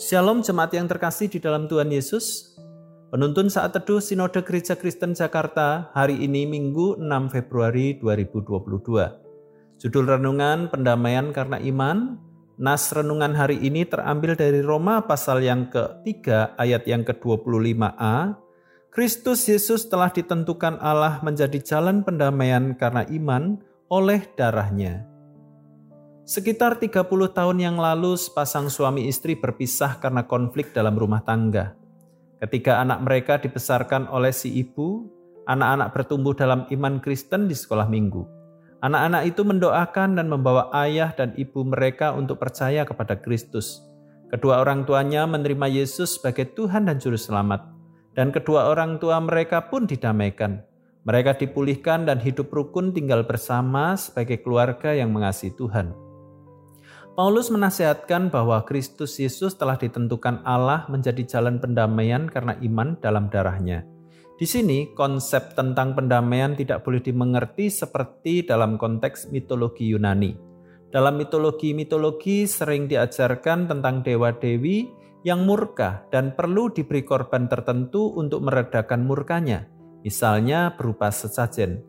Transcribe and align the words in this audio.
Shalom 0.00 0.40
jemaat 0.40 0.72
yang 0.72 0.88
terkasih 0.88 1.28
di 1.28 1.44
dalam 1.44 1.68
Tuhan 1.68 1.92
Yesus. 1.92 2.56
Penuntun 3.12 3.52
saat 3.52 3.76
teduh 3.76 4.00
Sinode 4.00 4.40
Gereja 4.40 4.72
Kristen 4.72 5.12
Jakarta 5.12 5.92
hari 5.92 6.24
ini 6.24 6.48
Minggu 6.48 6.96
6 6.96 7.04
Februari 7.28 8.00
2022. 8.00 8.80
Judul 9.76 10.04
renungan 10.08 10.72
Pendamaian 10.72 11.36
karena 11.36 11.60
Iman. 11.60 12.16
Nas 12.56 12.88
renungan 12.96 13.36
hari 13.36 13.60
ini 13.60 13.84
terambil 13.84 14.40
dari 14.40 14.64
Roma 14.64 15.04
pasal 15.04 15.44
yang 15.44 15.68
ke-3 15.68 16.56
ayat 16.56 16.88
yang 16.88 17.04
ke-25a. 17.04 18.40
Kristus 18.88 19.52
Yesus 19.52 19.84
telah 19.92 20.08
ditentukan 20.08 20.80
Allah 20.80 21.20
menjadi 21.20 21.60
jalan 21.60 22.00
pendamaian 22.08 22.72
karena 22.72 23.04
iman 23.04 23.60
oleh 23.92 24.24
darahnya. 24.32 25.09
Sekitar 26.30 26.78
30 26.78 27.10
tahun 27.10 27.58
yang 27.58 27.74
lalu, 27.74 28.14
sepasang 28.14 28.70
suami 28.70 29.10
istri 29.10 29.34
berpisah 29.34 29.98
karena 29.98 30.22
konflik 30.30 30.70
dalam 30.70 30.94
rumah 30.94 31.26
tangga. 31.26 31.74
Ketika 32.38 32.78
anak 32.78 33.02
mereka 33.02 33.42
dibesarkan 33.42 34.06
oleh 34.06 34.30
si 34.30 34.46
ibu, 34.54 35.10
anak-anak 35.50 35.90
bertumbuh 35.90 36.30
dalam 36.38 36.70
iman 36.70 37.02
Kristen 37.02 37.50
di 37.50 37.58
sekolah 37.58 37.90
minggu. 37.90 38.22
Anak-anak 38.78 39.26
itu 39.26 39.42
mendoakan 39.42 40.22
dan 40.22 40.30
membawa 40.30 40.70
ayah 40.86 41.10
dan 41.10 41.34
ibu 41.34 41.66
mereka 41.66 42.14
untuk 42.14 42.38
percaya 42.38 42.86
kepada 42.86 43.18
Kristus. 43.18 43.82
Kedua 44.30 44.62
orang 44.62 44.86
tuanya 44.86 45.26
menerima 45.26 45.66
Yesus 45.66 46.14
sebagai 46.14 46.54
Tuhan 46.54 46.86
dan 46.86 47.02
Juru 47.02 47.18
Selamat, 47.18 47.66
dan 48.14 48.30
kedua 48.30 48.70
orang 48.70 49.02
tua 49.02 49.18
mereka 49.18 49.66
pun 49.66 49.82
didamaikan. 49.82 50.62
Mereka 51.10 51.42
dipulihkan 51.42 52.06
dan 52.06 52.22
hidup 52.22 52.54
rukun 52.54 52.94
tinggal 52.94 53.26
bersama 53.26 53.98
sebagai 53.98 54.38
keluarga 54.46 54.94
yang 54.94 55.10
mengasihi 55.10 55.58
Tuhan. 55.58 56.09
Paulus 57.20 57.52
menasihatkan 57.52 58.32
bahwa 58.32 58.64
Kristus 58.64 59.20
Yesus 59.20 59.52
telah 59.52 59.76
ditentukan 59.76 60.40
Allah 60.40 60.88
menjadi 60.88 61.20
jalan 61.36 61.60
pendamaian 61.60 62.24
karena 62.24 62.56
iman 62.64 62.96
dalam 62.96 63.28
darahnya. 63.28 63.84
Di 64.40 64.48
sini 64.48 64.96
konsep 64.96 65.52
tentang 65.52 65.92
pendamaian 65.92 66.56
tidak 66.56 66.80
boleh 66.80 67.04
dimengerti 67.04 67.68
seperti 67.68 68.48
dalam 68.48 68.80
konteks 68.80 69.28
mitologi 69.28 69.92
Yunani. 69.92 70.32
Dalam 70.88 71.20
mitologi-mitologi 71.20 72.48
sering 72.48 72.88
diajarkan 72.88 73.68
tentang 73.68 74.00
dewa-dewi 74.00 74.88
yang 75.20 75.44
murka 75.44 76.08
dan 76.08 76.32
perlu 76.32 76.72
diberi 76.72 77.04
korban 77.04 77.52
tertentu 77.52 78.16
untuk 78.16 78.48
meredakan 78.48 79.04
murkanya, 79.04 79.68
misalnya 80.00 80.72
berupa 80.72 81.12
sesajen. 81.12 81.84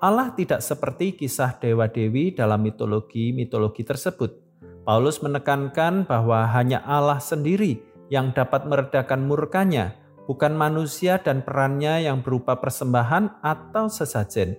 Allah 0.00 0.32
tidak 0.32 0.64
seperti 0.64 1.20
kisah 1.20 1.60
dewa-dewi 1.60 2.32
dalam 2.32 2.64
mitologi-mitologi 2.64 3.84
tersebut. 3.84 4.49
Paulus 4.84 5.20
menekankan 5.20 6.08
bahwa 6.08 6.48
hanya 6.50 6.80
Allah 6.88 7.20
sendiri 7.20 7.84
yang 8.08 8.32
dapat 8.32 8.66
meredakan 8.66 9.28
murkanya, 9.28 9.94
bukan 10.24 10.54
manusia 10.54 11.18
dan 11.20 11.42
perannya 11.42 12.06
yang 12.06 12.22
berupa 12.22 12.58
persembahan 12.58 13.42
atau 13.42 13.90
sesajen. 13.90 14.58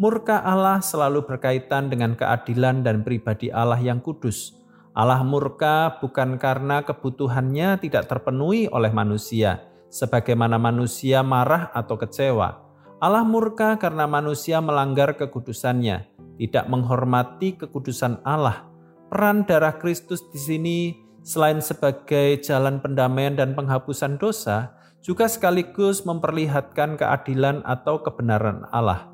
Murka 0.00 0.40
Allah 0.40 0.80
selalu 0.80 1.28
berkaitan 1.28 1.92
dengan 1.92 2.16
keadilan 2.16 2.80
dan 2.80 3.04
pribadi 3.04 3.52
Allah 3.52 3.76
yang 3.76 4.00
kudus. 4.00 4.56
Allah 4.96 5.20
murka 5.20 6.00
bukan 6.00 6.40
karena 6.40 6.80
kebutuhannya 6.82 7.76
tidak 7.84 8.08
terpenuhi 8.08 8.64
oleh 8.72 8.88
manusia, 8.96 9.60
sebagaimana 9.92 10.56
manusia 10.56 11.20
marah 11.20 11.68
atau 11.76 12.00
kecewa. 12.00 12.64
Allah 12.96 13.24
murka 13.28 13.76
karena 13.76 14.08
manusia 14.08 14.60
melanggar 14.64 15.20
kekudusannya, 15.20 16.08
tidak 16.40 16.64
menghormati 16.68 17.60
kekudusan 17.60 18.24
Allah, 18.24 18.69
peran 19.10 19.42
darah 19.44 19.76
Kristus 19.76 20.22
di 20.30 20.38
sini 20.38 20.78
selain 21.20 21.60
sebagai 21.60 22.40
jalan 22.40 22.80
pendamaian 22.80 23.36
dan 23.36 23.52
penghapusan 23.52 24.16
dosa, 24.16 24.72
juga 25.04 25.28
sekaligus 25.28 26.04
memperlihatkan 26.06 26.96
keadilan 26.96 27.64
atau 27.66 28.00
kebenaran 28.00 28.64
Allah. 28.70 29.10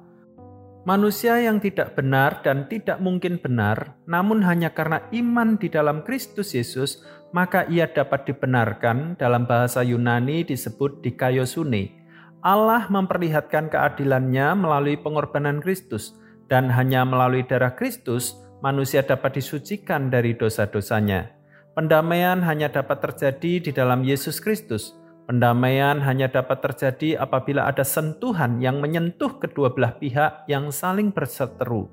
Manusia 0.87 1.43
yang 1.43 1.59
tidak 1.59 1.99
benar 1.99 2.47
dan 2.47 2.71
tidak 2.71 3.03
mungkin 3.03 3.43
benar, 3.43 3.99
namun 4.07 4.39
hanya 4.47 4.71
karena 4.71 5.03
iman 5.11 5.59
di 5.59 5.67
dalam 5.67 6.07
Kristus 6.07 6.55
Yesus, 6.55 7.03
maka 7.35 7.67
ia 7.67 7.91
dapat 7.91 8.31
dibenarkan 8.31 9.19
dalam 9.19 9.51
bahasa 9.51 9.83
Yunani 9.83 10.47
disebut 10.47 11.03
dikaiosune. 11.03 11.91
Allah 12.39 12.87
memperlihatkan 12.87 13.67
keadilannya 13.67 14.55
melalui 14.55 14.95
pengorbanan 14.95 15.59
Kristus, 15.59 16.15
dan 16.47 16.71
hanya 16.71 17.03
melalui 17.03 17.43
darah 17.43 17.75
Kristus, 17.75 18.39
manusia 18.61 19.05
dapat 19.05 19.41
disucikan 19.41 20.09
dari 20.09 20.37
dosa-dosanya. 20.37 21.33
Pendamaian 21.77 22.41
hanya 22.41 22.73
dapat 22.73 23.05
terjadi 23.05 23.61
di 23.61 23.71
dalam 23.73 24.01
Yesus 24.01 24.41
Kristus. 24.41 24.97
Pendamaian 25.27 26.01
hanya 26.07 26.31
dapat 26.31 26.63
terjadi 26.63 27.21
apabila 27.21 27.67
ada 27.67 27.83
sentuhan 27.83 28.63
yang 28.63 28.79
menyentuh 28.79 29.37
kedua 29.43 29.75
belah 29.75 29.99
pihak 29.99 30.47
yang 30.49 30.71
saling 30.71 31.13
berseteru. 31.13 31.91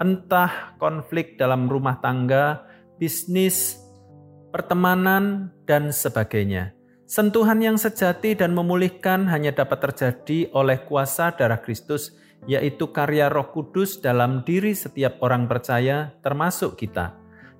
Entah 0.00 0.78
konflik 0.80 1.36
dalam 1.36 1.68
rumah 1.68 1.98
tangga, 2.00 2.64
bisnis, 2.96 3.76
pertemanan, 4.54 5.52
dan 5.68 5.92
sebagainya. 5.92 6.72
Sentuhan 7.06 7.62
yang 7.62 7.78
sejati 7.78 8.34
dan 8.34 8.56
memulihkan 8.56 9.28
hanya 9.30 9.54
dapat 9.54 9.78
terjadi 9.78 10.50
oleh 10.50 10.82
kuasa 10.88 11.30
darah 11.34 11.60
Kristus 11.60 12.16
yaitu 12.44 12.92
karya 12.92 13.32
Roh 13.32 13.48
Kudus 13.48 14.04
dalam 14.04 14.44
diri 14.44 14.76
setiap 14.76 15.16
orang 15.24 15.48
percaya, 15.48 16.12
termasuk 16.20 16.76
kita. 16.76 17.16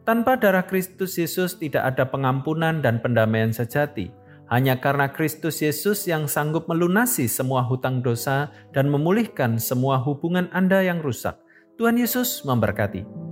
Tanpa 0.07 0.39
darah 0.39 0.63
Kristus 0.63 1.19
Yesus 1.19 1.59
tidak 1.59 1.97
ada 1.97 2.07
pengampunan 2.07 2.79
dan 2.79 3.03
pendamaian 3.03 3.51
sejati. 3.51 4.15
Hanya 4.47 4.79
karena 4.79 5.11
Kristus 5.11 5.59
Yesus 5.59 6.07
yang 6.07 6.31
sanggup 6.31 6.71
melunasi 6.71 7.27
semua 7.27 7.67
hutang 7.67 7.99
dosa 7.99 8.55
dan 8.71 8.87
memulihkan 8.87 9.59
semua 9.59 9.99
hubungan 9.99 10.47
Anda 10.55 10.87
yang 10.87 11.03
rusak. 11.03 11.35
Tuhan 11.75 11.99
Yesus 11.99 12.47
memberkati. 12.47 13.26